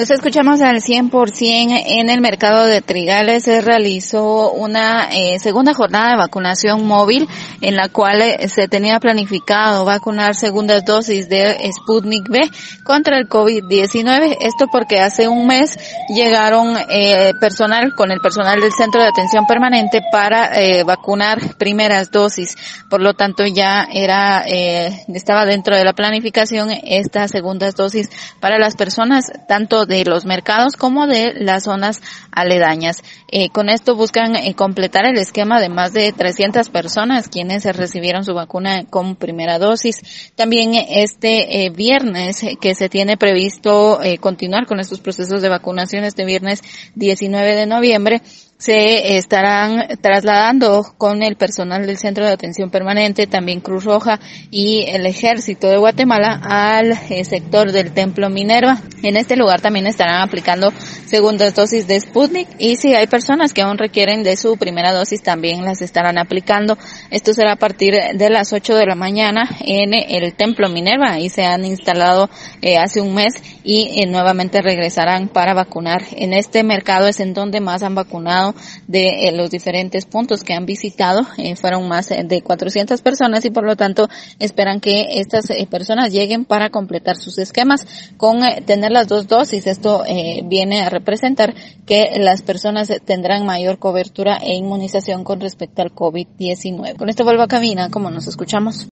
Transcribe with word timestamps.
Nos 0.00 0.10
escuchamos 0.10 0.62
al 0.62 0.80
100% 0.80 1.82
en 1.84 2.08
el 2.08 2.22
mercado 2.22 2.64
de 2.64 2.80
Trigales. 2.80 3.44
Se 3.44 3.60
realizó 3.60 4.50
una 4.50 5.10
eh, 5.12 5.38
segunda 5.38 5.74
jornada 5.74 6.12
de 6.12 6.16
vacunación 6.16 6.86
móvil 6.86 7.28
en 7.60 7.76
la 7.76 7.90
cual 7.90 8.22
eh, 8.22 8.48
se 8.48 8.66
tenía 8.66 8.98
planificado 8.98 9.84
vacunar 9.84 10.34
segundas 10.34 10.86
dosis 10.86 11.28
de 11.28 11.70
Sputnik 11.70 12.30
B 12.30 12.40
contra 12.82 13.18
el 13.18 13.28
COVID-19. 13.28 14.38
Esto 14.40 14.68
porque 14.72 15.00
hace 15.00 15.28
un 15.28 15.46
mes 15.46 15.78
llegaron 16.08 16.78
eh, 16.88 17.34
personal 17.38 17.94
con 17.94 18.10
el 18.10 18.22
personal 18.22 18.58
del 18.58 18.72
Centro 18.72 19.02
de 19.02 19.08
Atención 19.08 19.44
Permanente 19.46 20.00
para 20.10 20.50
vacunar 20.86 21.56
primeras 21.58 22.10
dosis. 22.10 22.56
Por 22.88 23.02
lo 23.02 23.12
tanto, 23.12 23.44
ya 23.44 23.86
era 23.92 24.44
estaba 24.46 25.44
dentro 25.44 25.76
de 25.76 25.84
la 25.84 25.92
planificación 25.92 26.70
estas 26.70 27.30
segundas 27.30 27.74
dosis 27.74 28.08
para 28.40 28.58
las 28.58 28.76
personas 28.76 29.26
tanto 29.46 29.84
de 29.90 30.04
los 30.04 30.24
mercados 30.24 30.76
como 30.76 31.08
de 31.08 31.34
las 31.34 31.64
zonas 31.64 32.00
aledañas. 32.30 33.02
Eh, 33.28 33.50
con 33.50 33.68
esto 33.68 33.96
buscan 33.96 34.36
eh, 34.36 34.54
completar 34.54 35.04
el 35.04 35.18
esquema 35.18 35.60
de 35.60 35.68
más 35.68 35.92
de 35.92 36.12
300 36.12 36.68
personas 36.68 37.28
quienes 37.28 37.64
recibieron 37.76 38.24
su 38.24 38.32
vacuna 38.32 38.84
con 38.88 39.16
primera 39.16 39.58
dosis. 39.58 39.96
También 40.36 40.74
este 40.74 41.66
eh, 41.66 41.70
viernes 41.70 42.40
que 42.60 42.76
se 42.76 42.88
tiene 42.88 43.16
previsto 43.16 43.98
continuar 44.20 44.66
con 44.66 44.78
estos 44.78 45.00
procesos 45.00 45.42
de 45.42 45.48
vacunación 45.48 46.04
este 46.04 46.24
viernes 46.24 46.62
19 46.94 47.56
de 47.56 47.66
noviembre 47.66 48.22
se 48.60 49.16
estarán 49.16 49.88
trasladando 50.02 50.84
con 50.98 51.22
el 51.22 51.36
personal 51.36 51.86
del 51.86 51.96
Centro 51.96 52.26
de 52.26 52.32
Atención 52.32 52.68
Permanente, 52.68 53.26
también 53.26 53.60
Cruz 53.60 53.84
Roja 53.84 54.20
y 54.50 54.84
el 54.86 55.06
Ejército 55.06 55.66
de 55.66 55.78
Guatemala 55.78 56.38
al 56.44 56.92
eh, 56.92 57.24
sector 57.24 57.72
del 57.72 57.92
Templo 57.92 58.28
Minerva. 58.28 58.78
En 59.02 59.16
este 59.16 59.34
lugar 59.34 59.62
también 59.62 59.86
estarán 59.86 60.20
aplicando 60.20 60.74
segundas 61.10 61.56
dosis 61.56 61.88
de 61.88 61.98
Sputnik 61.98 62.48
y 62.58 62.76
si 62.76 62.94
hay 62.94 63.08
personas 63.08 63.52
que 63.52 63.62
aún 63.62 63.78
requieren 63.78 64.22
de 64.22 64.36
su 64.36 64.56
primera 64.56 64.92
dosis 64.92 65.20
también 65.22 65.64
las 65.64 65.82
estarán 65.82 66.18
aplicando. 66.18 66.78
Esto 67.10 67.34
será 67.34 67.54
a 67.54 67.56
partir 67.56 67.94
de 68.14 68.30
las 68.30 68.52
8 68.52 68.76
de 68.76 68.86
la 68.86 68.94
mañana 68.94 69.50
en 69.60 69.92
el 69.92 70.32
Templo 70.34 70.68
Minerva. 70.68 71.18
y 71.18 71.28
se 71.28 71.44
han 71.44 71.64
instalado 71.64 72.30
eh, 72.62 72.78
hace 72.78 73.00
un 73.00 73.12
mes 73.14 73.34
y 73.64 74.00
eh, 74.00 74.06
nuevamente 74.06 74.62
regresarán 74.62 75.26
para 75.26 75.52
vacunar. 75.52 76.02
En 76.12 76.32
este 76.32 76.62
mercado 76.62 77.08
es 77.08 77.18
en 77.18 77.34
donde 77.34 77.60
más 77.60 77.82
han 77.82 77.96
vacunado 77.96 78.54
de 78.86 79.28
eh, 79.28 79.32
los 79.32 79.50
diferentes 79.50 80.06
puntos 80.06 80.44
que 80.44 80.54
han 80.54 80.64
visitado. 80.64 81.22
Fueron 81.60 81.88
más 81.88 82.10
de 82.10 82.42
400 82.42 83.02
personas 83.02 83.44
y 83.44 83.50
por 83.50 83.64
lo 83.64 83.74
tanto 83.74 84.08
esperan 84.38 84.80
que 84.80 85.18
estas 85.18 85.46
personas 85.68 86.12
lleguen 86.12 86.44
para 86.44 86.70
completar 86.70 87.16
sus 87.16 87.38
esquemas 87.38 87.84
con 88.16 88.42
tener 88.64 88.92
las 88.92 89.08
dos 89.08 89.26
dosis. 89.26 89.66
Esto 89.66 90.04
viene 90.44 90.82
a 90.82 90.90
representar 91.00 91.54
que 91.86 92.12
las 92.18 92.42
personas 92.42 92.92
tendrán 93.04 93.44
mayor 93.44 93.78
cobertura 93.78 94.36
e 94.36 94.54
inmunización 94.54 95.24
con 95.24 95.40
respecto 95.40 95.82
al 95.82 95.92
COVID-19. 95.94 96.96
Con 96.96 97.08
esto 97.08 97.24
vuelvo 97.24 97.42
a 97.42 97.48
cabina, 97.48 97.90
como 97.90 98.10
nos 98.10 98.26
escuchamos. 98.26 98.86